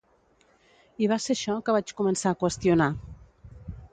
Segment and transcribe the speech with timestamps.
[1.07, 2.91] I va ser això que vaig començar a qüestionar.